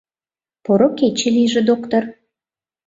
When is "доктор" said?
1.69-2.03